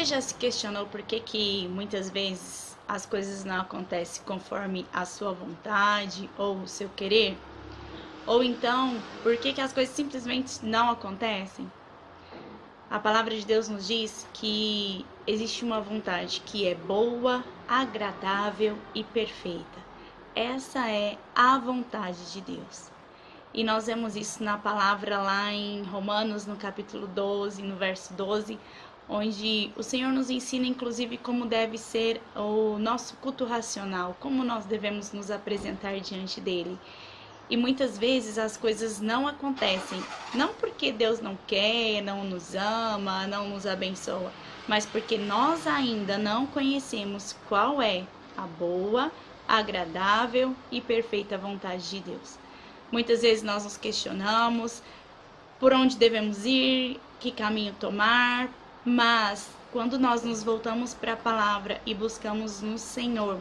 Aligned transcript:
Você 0.00 0.06
já 0.06 0.20
se 0.22 0.34
questionou 0.34 0.86
por 0.86 1.02
que, 1.02 1.20
que 1.20 1.68
muitas 1.68 2.08
vezes 2.08 2.74
as 2.88 3.04
coisas 3.04 3.44
não 3.44 3.60
acontecem 3.60 4.22
conforme 4.24 4.86
a 4.90 5.04
sua 5.04 5.30
vontade 5.34 6.30
ou 6.38 6.56
o 6.56 6.66
seu 6.66 6.88
querer? 6.88 7.36
Ou 8.26 8.42
então, 8.42 8.98
por 9.22 9.36
que, 9.36 9.52
que 9.52 9.60
as 9.60 9.74
coisas 9.74 9.94
simplesmente 9.94 10.64
não 10.64 10.88
acontecem? 10.88 11.70
A 12.90 12.98
palavra 12.98 13.36
de 13.36 13.44
Deus 13.44 13.68
nos 13.68 13.88
diz 13.88 14.26
que 14.32 15.04
existe 15.26 15.66
uma 15.66 15.82
vontade 15.82 16.40
que 16.46 16.66
é 16.66 16.74
boa, 16.74 17.44
agradável 17.68 18.78
e 18.94 19.04
perfeita. 19.04 19.80
Essa 20.34 20.88
é 20.88 21.18
a 21.34 21.58
vontade 21.58 22.32
de 22.32 22.40
Deus. 22.40 22.90
E 23.52 23.62
nós 23.64 23.86
vemos 23.86 24.14
isso 24.14 24.42
na 24.44 24.56
palavra 24.56 25.18
lá 25.18 25.52
em 25.52 25.82
Romanos, 25.82 26.46
no 26.46 26.54
capítulo 26.56 27.08
12, 27.08 27.60
no 27.62 27.76
verso 27.76 28.14
12, 28.14 28.58
onde 29.10 29.72
o 29.76 29.82
Senhor 29.82 30.12
nos 30.12 30.30
ensina, 30.30 30.64
inclusive, 30.66 31.18
como 31.18 31.44
deve 31.44 31.76
ser 31.76 32.22
o 32.36 32.78
nosso 32.78 33.16
culto 33.16 33.44
racional, 33.44 34.16
como 34.20 34.44
nós 34.44 34.64
devemos 34.64 35.12
nos 35.12 35.32
apresentar 35.32 35.98
diante 35.98 36.40
dele. 36.40 36.78
E 37.50 37.56
muitas 37.56 37.98
vezes 37.98 38.38
as 38.38 38.56
coisas 38.56 39.00
não 39.00 39.26
acontecem, 39.26 40.00
não 40.32 40.54
porque 40.54 40.92
Deus 40.92 41.20
não 41.20 41.36
quer, 41.48 42.00
não 42.00 42.24
nos 42.24 42.54
ama, 42.54 43.26
não 43.26 43.48
nos 43.48 43.66
abençoa, 43.66 44.30
mas 44.68 44.86
porque 44.86 45.18
nós 45.18 45.66
ainda 45.66 46.16
não 46.16 46.46
conhecemos 46.46 47.34
qual 47.48 47.82
é 47.82 48.04
a 48.36 48.46
boa, 48.46 49.10
agradável 49.48 50.54
e 50.70 50.80
perfeita 50.80 51.36
vontade 51.36 51.90
de 51.90 51.98
Deus. 51.98 52.38
Muitas 52.92 53.22
vezes 53.22 53.42
nós 53.42 53.64
nos 53.64 53.76
questionamos 53.76 54.80
por 55.58 55.72
onde 55.72 55.96
devemos 55.96 56.46
ir, 56.46 57.00
que 57.18 57.32
caminho 57.32 57.74
tomar, 57.78 58.48
mas 58.84 59.48
quando 59.72 59.98
nós 59.98 60.22
nos 60.22 60.42
voltamos 60.42 60.94
para 60.94 61.12
a 61.12 61.16
palavra 61.16 61.80
e 61.86 61.94
buscamos 61.94 62.60
no 62.60 62.78
Senhor 62.78 63.38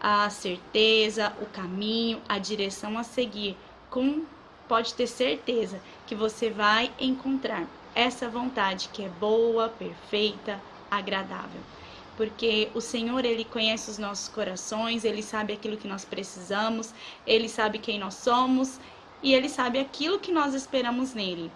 a 0.00 0.30
certeza, 0.30 1.32
o 1.40 1.46
caminho, 1.46 2.20
a 2.28 2.38
direção 2.38 2.96
a 2.98 3.02
seguir, 3.02 3.56
com 3.90 4.22
pode 4.68 4.94
ter 4.94 5.06
certeza 5.06 5.80
que 6.06 6.14
você 6.14 6.50
vai 6.50 6.92
encontrar 7.00 7.66
essa 7.94 8.28
vontade 8.28 8.90
que 8.92 9.02
é 9.02 9.08
boa, 9.08 9.70
perfeita, 9.70 10.60
agradável. 10.90 11.60
Porque 12.16 12.68
o 12.74 12.80
Senhor, 12.80 13.24
ele 13.24 13.44
conhece 13.44 13.90
os 13.90 13.98
nossos 13.98 14.28
corações, 14.28 15.04
ele 15.04 15.22
sabe 15.22 15.52
aquilo 15.52 15.76
que 15.76 15.88
nós 15.88 16.04
precisamos, 16.04 16.92
ele 17.26 17.48
sabe 17.48 17.78
quem 17.78 17.98
nós 17.98 18.14
somos 18.14 18.78
e 19.22 19.32
ele 19.32 19.48
sabe 19.48 19.78
aquilo 19.78 20.18
que 20.18 20.30
nós 20.30 20.54
esperamos 20.54 21.14
nele. 21.14 21.50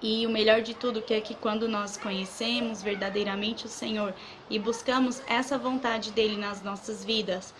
E 0.00 0.26
o 0.26 0.30
melhor 0.30 0.62
de 0.62 0.74
tudo 0.74 1.02
que 1.02 1.12
é 1.12 1.20
que 1.20 1.34
quando 1.34 1.66
nós 1.66 1.96
conhecemos 1.96 2.82
verdadeiramente 2.82 3.66
o 3.66 3.68
Senhor 3.68 4.14
e 4.48 4.58
buscamos 4.58 5.20
essa 5.26 5.58
vontade 5.58 6.12
dele 6.12 6.36
nas 6.36 6.62
nossas 6.62 7.04
vidas, 7.04 7.52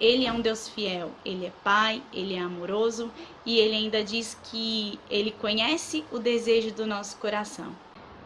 ele 0.00 0.26
é 0.26 0.32
um 0.32 0.40
Deus 0.40 0.68
fiel, 0.68 1.10
ele 1.24 1.46
é 1.46 1.52
Pai, 1.62 2.02
ele 2.12 2.34
é 2.34 2.40
amoroso 2.40 3.10
e 3.44 3.58
ele 3.58 3.76
ainda 3.76 4.02
diz 4.02 4.36
que 4.44 4.98
ele 5.08 5.30
conhece 5.30 6.04
o 6.10 6.18
desejo 6.18 6.74
do 6.74 6.86
nosso 6.86 7.16
coração. 7.18 7.74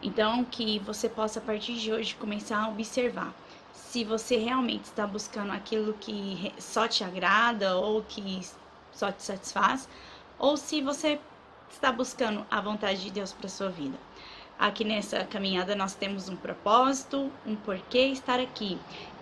Então, 0.01 0.43
que 0.43 0.79
você 0.79 1.07
possa 1.07 1.39
a 1.39 1.41
partir 1.41 1.75
de 1.75 1.93
hoje 1.93 2.15
começar 2.15 2.65
a 2.65 2.69
observar 2.69 3.33
se 3.71 4.03
você 4.03 4.37
realmente 4.37 4.85
está 4.85 5.05
buscando 5.05 5.51
aquilo 5.51 5.93
que 5.93 6.51
só 6.57 6.87
te 6.87 7.03
agrada 7.03 7.77
ou 7.77 8.01
que 8.01 8.41
só 8.91 9.11
te 9.11 9.21
satisfaz, 9.21 9.87
ou 10.39 10.57
se 10.57 10.81
você 10.81 11.19
está 11.71 11.91
buscando 11.91 12.45
a 12.51 12.61
vontade 12.61 13.01
de 13.01 13.11
Deus 13.11 13.33
para 13.33 13.49
sua 13.49 13.69
vida. 13.69 13.97
Aqui 14.59 14.83
nessa 14.83 15.23
caminhada 15.23 15.75
nós 15.75 15.95
temos 15.95 16.29
um 16.29 16.35
propósito, 16.35 17.31
um 17.45 17.55
porquê 17.55 18.07
estar 18.07 18.39
aqui. 18.39 18.77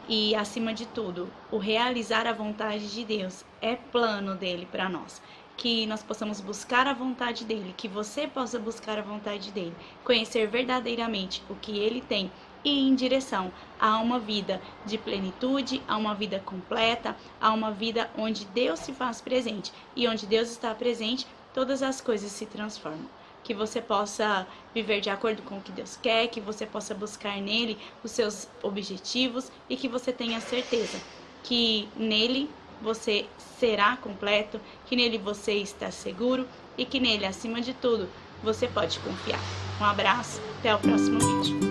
E 0.07 0.35
acima 0.35 0.73
de 0.73 0.85
tudo, 0.87 1.31
o 1.51 1.57
realizar 1.57 2.25
a 2.25 2.33
vontade 2.33 2.91
de 2.91 3.05
Deus 3.05 3.45
é 3.61 3.75
plano 3.75 4.35
dele 4.35 4.67
para 4.69 4.89
nós. 4.89 5.21
Que 5.55 5.85
nós 5.85 6.01
possamos 6.01 6.41
buscar 6.41 6.87
a 6.87 6.93
vontade 6.93 7.45
dele, 7.45 7.75
que 7.77 7.87
você 7.87 8.27
possa 8.27 8.57
buscar 8.57 8.97
a 8.97 9.03
vontade 9.03 9.51
dele, 9.51 9.75
conhecer 10.03 10.47
verdadeiramente 10.47 11.43
o 11.49 11.55
que 11.55 11.77
ele 11.77 12.01
tem 12.01 12.31
e 12.63 12.87
em 12.87 12.95
direção 12.95 13.51
a 13.79 13.99
uma 13.99 14.19
vida 14.19 14.61
de 14.85 14.97
plenitude, 14.97 15.81
a 15.87 15.95
uma 15.95 16.13
vida 16.13 16.39
completa, 16.39 17.15
a 17.39 17.53
uma 17.53 17.71
vida 17.71 18.09
onde 18.17 18.45
Deus 18.45 18.79
se 18.79 18.91
faz 18.91 19.21
presente. 19.21 19.71
E 19.95 20.07
onde 20.07 20.25
Deus 20.25 20.49
está 20.49 20.73
presente, 20.73 21.25
todas 21.53 21.81
as 21.83 22.01
coisas 22.01 22.31
se 22.31 22.45
transformam. 22.45 23.09
Que 23.43 23.53
você 23.53 23.81
possa 23.81 24.45
viver 24.73 24.99
de 25.01 25.09
acordo 25.09 25.41
com 25.41 25.57
o 25.57 25.61
que 25.61 25.71
Deus 25.71 25.97
quer, 26.01 26.27
que 26.27 26.41
você 26.41 26.65
possa 26.65 26.93
buscar 26.93 27.37
nele 27.37 27.77
os 28.03 28.11
seus 28.11 28.47
objetivos 28.61 29.51
e 29.69 29.77
que 29.77 29.87
você 29.87 30.11
tenha 30.11 30.41
certeza 30.41 30.99
que 31.43 31.87
nele 31.95 32.49
você 32.81 33.25
será 33.59 33.97
completo, 33.97 34.59
que 34.85 34.95
nele 34.95 35.17
você 35.17 35.53
está 35.53 35.91
seguro 35.91 36.47
e 36.77 36.85
que 36.85 36.99
nele, 36.99 37.25
acima 37.25 37.59
de 37.59 37.73
tudo, 37.73 38.07
você 38.41 38.67
pode 38.67 38.99
confiar. 38.99 39.39
Um 39.81 39.85
abraço, 39.85 40.39
até 40.59 40.73
o 40.73 40.79
próximo 40.79 41.19
vídeo. 41.19 41.68